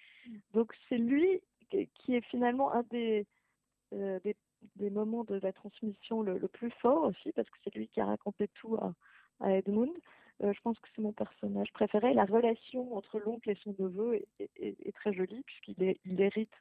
[0.52, 3.26] donc c'est lui qui qui est finalement un des,
[3.94, 4.36] euh, des,
[4.76, 8.00] des moments de la transmission le, le plus fort aussi, parce que c'est lui qui
[8.00, 8.92] a raconté tout à,
[9.40, 9.92] à Edmund.
[10.42, 12.12] Euh, je pense que c'est mon personnage préféré.
[12.12, 16.20] La relation entre l'oncle et son neveu est, est- est- est très jolie, puisqu'il il
[16.20, 16.52] hérite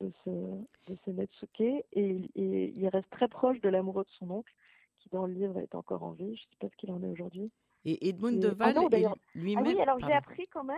[0.00, 4.10] de ce, de ce Netsuke, et, il- et il reste très proche de l'amoureux de
[4.18, 4.52] son oncle,
[4.98, 6.26] qui dans le livre est encore en vie.
[6.36, 7.50] Je ne sais pas ce qu'il en est aujourd'hui.
[7.84, 9.64] Et Edmund de ah d'ailleurs- lui-même.
[9.64, 10.76] Ah oui, alors j'ai appris quand même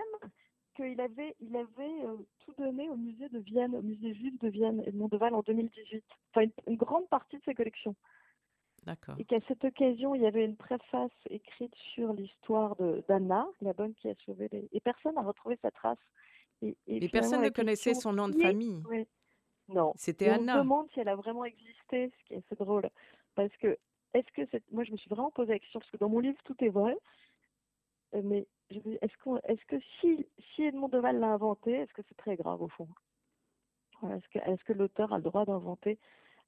[0.76, 4.48] qu'il avait, il avait euh, tout donné au musée de Vienne, au musée juif de
[4.48, 6.04] Vienne, Edmond de Waal, en 2018.
[6.30, 7.94] Enfin, une, une grande partie de ses collections.
[9.18, 12.76] Et qu'à cette occasion, il y avait une préface écrite sur l'histoire
[13.08, 14.68] d'Anna, la bonne qui a sauvé les...
[14.72, 15.98] Et personne n'a retrouvé sa trace.
[16.62, 18.82] Et, et Mais finalement, personne la ne connaissait son nom de est- famille.
[18.88, 19.06] Oui.
[19.68, 19.92] Non.
[19.96, 20.58] C'était Et on se Anna.
[20.58, 22.88] demande si elle a vraiment existé, ce qui est assez drôle.
[23.34, 23.78] Parce que,
[24.12, 24.70] est-ce que cette...
[24.72, 26.68] moi, je me suis vraiment posé la question, parce que dans mon livre, tout est
[26.68, 26.96] vrai.
[28.14, 32.02] Euh, Mais est-ce qu'on, est-ce que si, si Edmond de Waal l'a inventé, est-ce que
[32.08, 32.88] c'est très grave au fond?
[34.00, 35.98] Voilà, Est-ce que, est-ce que l'auteur a le droit d'inventer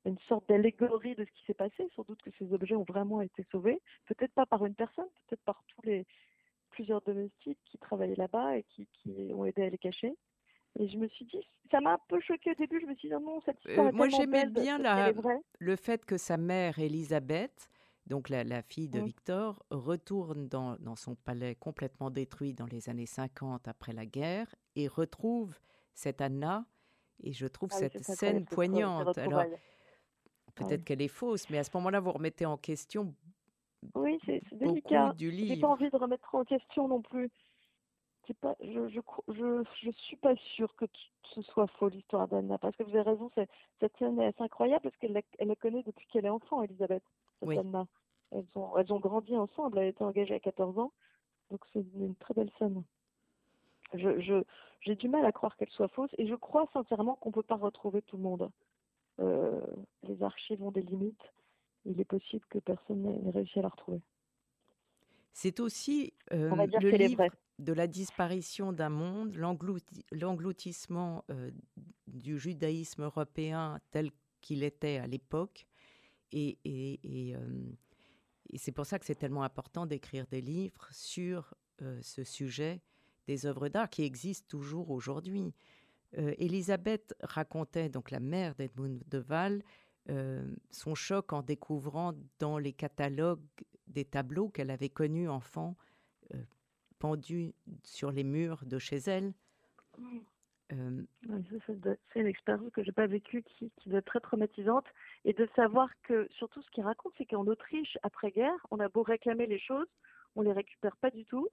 [0.07, 3.21] une sorte d'allégorie de ce qui s'est passé Sans doute que ces objets ont vraiment
[3.21, 6.07] été sauvés, peut-être pas par une personne, peut-être par tous les
[6.71, 10.15] plusieurs domestiques qui travaillaient là-bas et qui, qui ont aidé à les cacher.
[10.79, 11.41] Et je me suis dit,
[11.71, 12.81] ça m'a un peu choqué au début.
[12.81, 15.13] Je me suis dit, non, cette histoire Euh, est moi, j'aimais bien la-.
[15.59, 17.71] Le fait que sa mère, Élisabeth,
[18.07, 19.05] donc la, la fille de Mm.
[19.05, 24.55] Victor, retourne dans, dans son palais complètement détruit dans les années 50 après la guerre
[24.75, 25.59] et retrouve
[25.95, 26.67] cette Anna.
[27.23, 29.17] Et je trouve Ah cette scène poignante.
[29.17, 29.45] Alors.
[30.57, 30.85] Peut-être Ouais.
[30.85, 33.15] qu'elle est fausse, mais à ce moment-là, vous remettez en question
[33.95, 35.13] Oui, c'est délicat.
[35.17, 35.69] du J'ai pas livre.
[35.71, 37.31] envie de remettre en question non plus.
[38.41, 40.87] Pas, je, je, cro- je, je suis pas sûre que
[41.33, 43.31] ce soit faux l'histoire d'Anna, parce que vous avez raison,
[43.79, 47.05] cette scène est incroyable parce qu'elle la, elle la connaît depuis qu'elle est enfant, Elisabeth,
[47.39, 47.57] cette Oui.
[47.57, 47.87] Anna.
[48.33, 50.91] Elles ont, elles ont grandi ensemble, elle était engagée à 14 ans,
[51.53, 52.83] donc c'est une, très belle scène.
[53.95, 54.43] Je,
[54.81, 57.55] j'ai du mal à croire qu'elle soit fausse et je crois sincèrement qu'on peut pas
[57.55, 58.51] retrouver tout le monde.
[59.21, 59.61] Euh,
[60.03, 61.23] les archives ont des limites.
[61.85, 64.01] Il est possible que personne n'ait réussi à la retrouver.
[65.33, 66.49] C'est aussi euh,
[66.81, 67.25] le livre
[67.59, 71.51] de la disparition d'un monde, l'englouti- l'engloutissement euh,
[72.07, 75.67] du judaïsme européen tel qu'il était à l'époque.
[76.33, 77.01] Et, et-
[77.31, 77.41] et, euh,
[78.51, 81.55] et c'est pour ça que c'est tellement important d'écrire des livres sur
[82.01, 82.81] ce sujet
[83.27, 85.53] des œuvres d'art qui existent toujours aujourd'hui.
[86.19, 89.63] Euh, Elisabeth racontait, donc la mère d'Edmund de Waal,
[90.09, 93.41] euh, son choc en découvrant dans les catalogues
[93.89, 95.77] des tableaux qu'elle avait connus enfant,
[96.35, 96.39] euh,
[96.99, 99.33] pendus sur les murs de chez elle.
[100.69, 104.87] C'est une expérience que j'ai pas vécue qui, qui doit être très traumatisante.
[105.25, 109.03] Et de savoir que, surtout ce qu'il raconte, c'est qu'en Autriche, après-guerre, on a beau
[109.03, 109.87] réclamer les choses,
[110.35, 111.49] on les récupère pas du tout.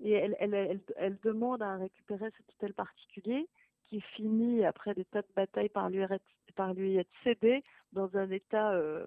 [0.00, 3.48] Et elle, elle, elle, elle demande à récupérer cet hôtel particulier
[3.94, 6.24] qui finit après des tas de batailles par lui, être,
[6.56, 9.06] par lui être cédé dans un état euh,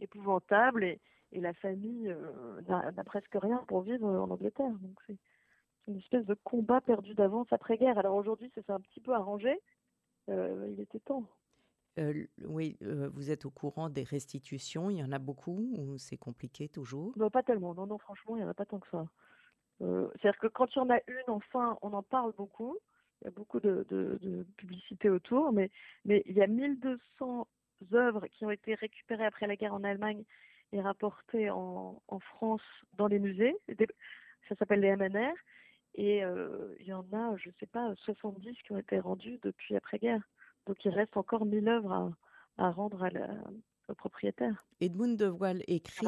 [0.00, 4.72] épouvantable et, et, la famille euh, n'a presque rien pour vivre en Angleterre.
[4.80, 5.16] Donc c'est
[5.86, 7.96] une espèce de combat perdu d'avance après-guerre.
[7.96, 9.60] Alors aujourd'hui, c'est un petit peu arrangé.
[10.28, 11.28] Euh, il était temps.
[12.00, 14.90] Euh, oui, euh, vous êtes au courant des restitutions.
[14.90, 17.12] Il y en a beaucoup ou c'est compliqué toujours?
[17.16, 17.72] Non, Pas tellement.
[17.74, 19.06] Non, non, franchement, il n'y en a pas tant que ça.
[19.80, 22.76] Euh, c'est-à-dire que quand il y en a une, enfin, on en parle beaucoup.
[23.24, 25.70] Il y a beaucoup de, de, publicité autour, mais,
[26.04, 27.48] mais il y a 1200
[27.94, 30.24] œuvres qui ont été récupérées après la guerre en Allemagne
[30.72, 32.62] et rapportées en, en France
[32.98, 33.56] dans les musées.
[34.48, 35.32] Ça s'appelle les MNR.
[35.94, 36.22] Et
[36.80, 40.22] il y en a, je ne sais pas, 70 qui ont été rendus depuis après-guerre.
[40.66, 42.12] Donc il reste encore 1000 œuvres
[42.58, 43.28] à, rendre à la,
[43.88, 44.64] au propriétaire.
[44.80, 46.06] Edmund de Voile écrit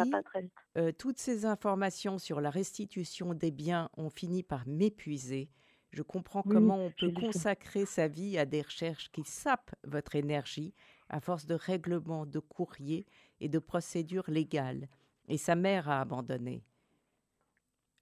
[0.76, 5.50] euh, Toutes ces informations sur la restitution des biens ont fini par m'épuiser.
[5.96, 10.74] Je comprends comment on peut consacrer sa vie à des recherches qui sapent votre énergie
[11.08, 13.06] à force de règlements, de courriers
[13.40, 14.88] et de procédures légales.
[15.28, 16.62] Et sa mère a abandonné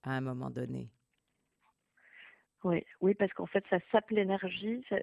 [0.03, 0.91] à un moment donné.
[2.65, 4.97] Oui, oui parce qu'en fait, ça sape l'énergie, ça,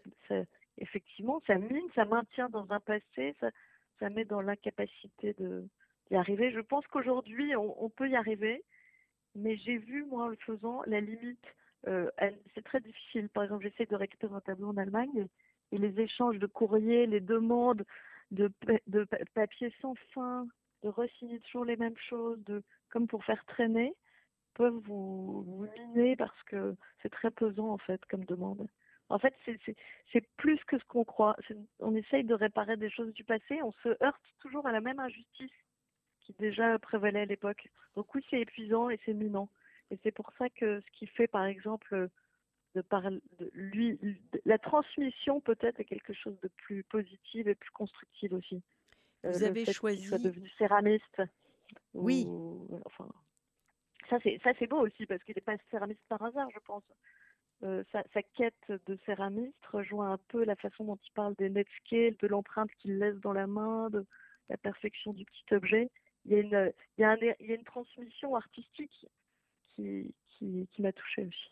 [0.78, 3.52] effectivement, ça mine, ça maintient dans un passé, ça,
[4.00, 6.52] ça met dans l'incapacité d'y arriver.
[6.52, 8.66] Je pense qu'aujourd'hui, on, peut y arriver,
[9.34, 11.46] mais j'ai vu, moi, en le faisant, la limite.
[11.88, 12.10] Euh,
[12.54, 13.30] c'est très difficile.
[13.30, 15.28] Par exemple, j'essaie de récupérer un tableau en Allemagne
[15.72, 17.86] et les échanges de courriers, les demandes
[18.30, 18.52] de,
[18.88, 20.48] de papier sans fin,
[20.84, 23.94] de re-signer toujours les mêmes choses, de, comme pour faire traîner,
[24.54, 28.68] peuvent vous, vous miner parce que c'est très pesant, en fait, comme demande.
[29.10, 29.34] En fait,
[30.14, 31.36] c'est plus que ce qu'on croit.
[31.80, 35.00] On essaye de réparer des choses du passé, on se heurte toujours à la même
[35.00, 35.52] injustice
[36.22, 37.68] qui déjà prévalait à l'époque.
[37.96, 39.50] Donc oui, c'est épuisant et c'est minant.
[39.92, 42.10] Et c'est pour ça que ce qui fait, par exemple,
[42.76, 44.00] de, par, de lui,
[44.46, 48.64] la transmission peut-être est quelque chose de plus positif et plus constructif aussi.
[49.26, 50.06] Euh, Vous avez choisi.
[50.06, 51.22] soit devenu céramiste.
[51.94, 52.26] Oui.
[52.86, 53.10] enfin,
[54.10, 56.84] ça c'est ça c'est beau aussi parce qu'il n'est pas céramiste par hasard, je pense.
[57.64, 61.68] Euh, sa, quête de céramiste rejoint un peu la façon dont il parle des net
[61.80, 64.06] scales, de l'empreinte qu'il laisse dans la main, de
[64.50, 65.92] la perfection du petit objet.
[66.26, 69.06] Il y a une, il y a il y a une transmission artistique
[69.76, 71.52] qui, qui, qui m'a touchée aussi.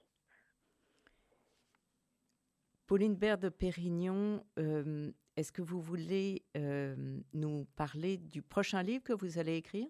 [2.87, 9.03] Pauline Baird de Pérignon, euh, est-ce que vous voulez euh, nous parler du prochain livre
[9.03, 9.87] que vous allez écrire?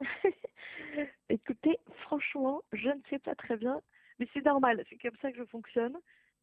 [1.28, 3.80] Écoutez, franchement, je ne sais pas très bien.
[4.18, 5.96] Mais c'est normal, c'est comme ça que je fonctionne.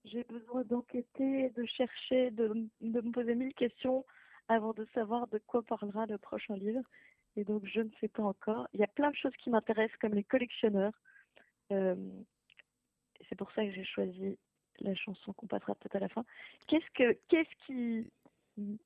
[0.05, 4.05] J'ai besoin d'enquêter, de chercher, de, me poser mille questions
[4.47, 6.83] avant de savoir de quoi parlera le prochain livre.
[7.35, 8.67] Et donc, je ne sais pas encore.
[8.73, 10.93] Il y a plein de choses qui m'intéressent, comme les collectionneurs.
[11.71, 11.95] Euh,
[13.29, 14.37] c'est pour ça que j'ai choisi
[14.79, 16.25] la chanson qu'on passera peut-être à la fin.
[16.67, 18.11] Qu'est-ce que, qu'est-ce qui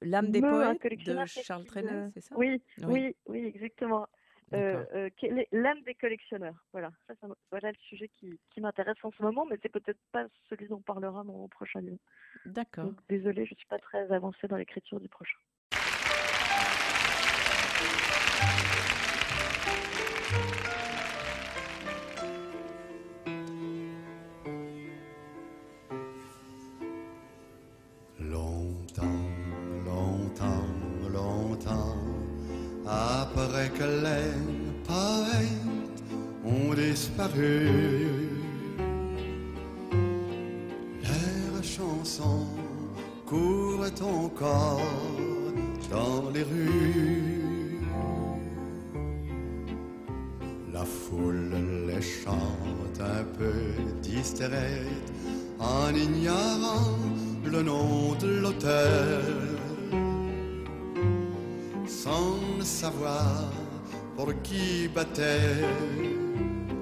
[0.01, 2.37] L'âme des poètes de Charles Trenet, c'est ça?
[2.37, 4.07] Oui, oui, oui, exactement.
[4.53, 5.09] Euh, euh,
[5.51, 6.63] l'âme des collectionneurs?
[6.71, 7.15] Voilà, ça,
[7.49, 10.77] voilà le sujet qui, qui m'intéresse en ce moment, mais c'est peut-être pas celui dont
[10.77, 11.97] on parlera mon prochain livre.
[12.45, 12.91] D'accord.
[13.09, 15.39] Désolée, je suis pas très avancée dans l'écriture du prochain.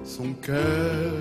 [0.04, 1.12] Son cœur.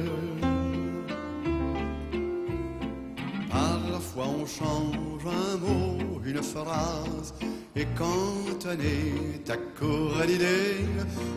[3.49, 7.33] Parfois on change un mot, une phrase,
[7.75, 10.13] et quand on est à court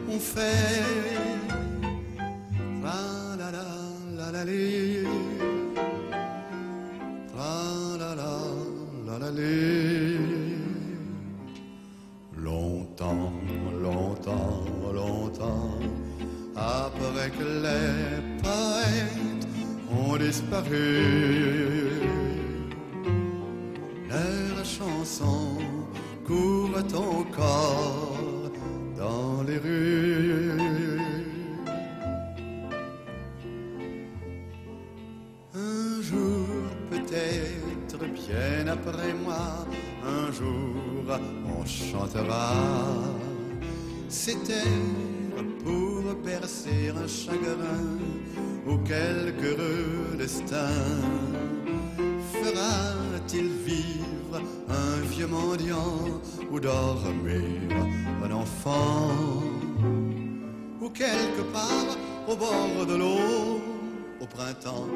[0.09, 0.96] on fait
[20.57, 21.91] disparu.
[24.09, 25.59] Leurs chansons
[26.27, 28.51] courent encore
[28.97, 30.53] dans les rues.
[35.55, 36.47] Un jour
[36.91, 39.67] peut-être peut-être bien après moi,
[40.05, 42.53] un jour on chantera.
[44.09, 44.71] C'était
[52.33, 57.71] Fera-t-il vivre un vieux mendiant ou dormir
[58.25, 59.43] un enfant?
[60.81, 61.97] Ou quelque part
[62.29, 63.61] au bord de l'eau,
[64.21, 64.89] au printemps,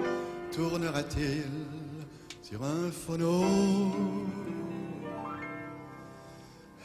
[0.53, 1.45] tournera-t-il
[2.43, 3.45] sur un phono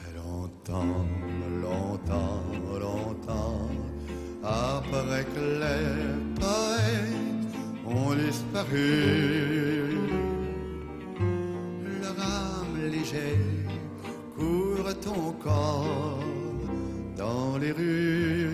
[0.02, 1.06] Et longtemps,
[12.02, 13.72] leur âme légère
[14.36, 16.20] court ton corps
[17.18, 18.54] dans les rues.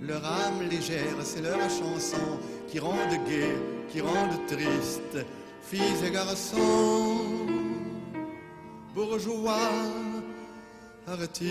[0.00, 2.38] Leur âme légère, c'est leur chanson
[2.68, 3.56] qui rendent gai,
[3.90, 5.26] qui rendent triste,
[5.62, 7.46] filles et garçons,
[8.94, 9.72] bourgeois,
[11.06, 11.48] artistes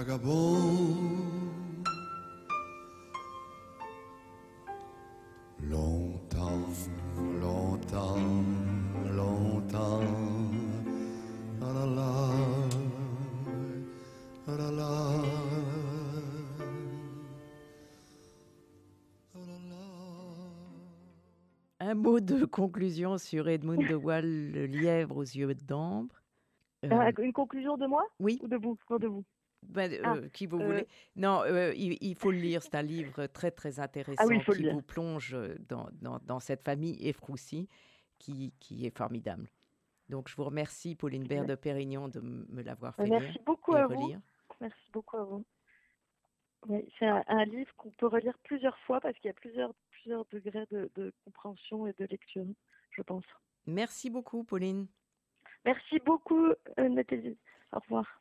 [0.00, 0.96] ou vagabonds.
[5.62, 6.68] Longtemps,
[7.40, 8.16] longtemps,
[9.14, 10.00] longtemps.
[11.62, 12.12] Ah la la,
[14.46, 14.90] ah la la.
[19.34, 19.84] Ah la la.
[21.80, 26.14] Un mot de conclusion sur Edmund de Waal, le lièvre aux yeux d'ambre.
[26.84, 28.02] Euh, Euh, une conclusion de moi?
[28.18, 28.78] Oui, ou de vous?
[28.88, 29.24] Non, de vous.
[29.70, 30.86] Ben, ah, euh, qui vous euh, voulez.
[31.16, 32.62] Non, euh, il, il faut le lire.
[32.62, 35.36] C'est un livre très très intéressant Ah oui, le qui vous plonge
[35.68, 37.68] dans, dans, dans cette famille Efroussi
[38.18, 39.48] qui, qui est formidable.
[40.08, 43.76] Donc je vous remercie, Pauline Bert de Pérignon, de me l'avoir fait Merci lire beaucoup
[43.76, 43.94] et à vous.
[44.00, 44.20] relire.
[44.60, 45.44] Merci beaucoup à vous.
[46.68, 49.72] Oui, c'est un, un livre qu'on peut relire plusieurs fois parce qu'il y a plusieurs,
[49.90, 52.44] plusieurs degrés de, de compréhension et de lecture,
[52.90, 53.24] je pense.
[53.66, 54.86] Merci beaucoup, Pauline.
[55.64, 57.38] Merci beaucoup, Nathalie.
[57.72, 58.19] Au revoir.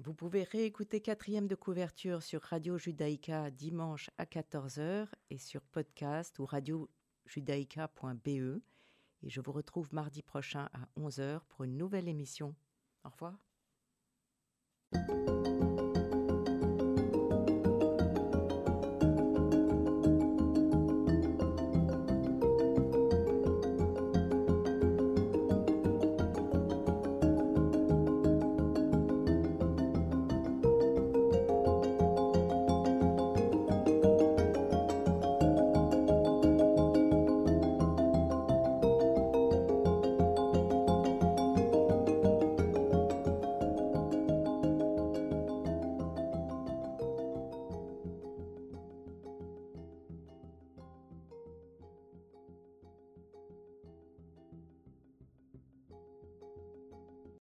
[0.00, 6.38] Vous pouvez réécouter quatrième de couverture sur Radio Judaïka dimanche à 14h et sur podcast
[6.38, 8.60] ou radiojudaïka.be.
[9.22, 12.54] Et je vous retrouve mardi prochain à 11h pour une nouvelle émission.
[13.04, 13.38] Au revoir.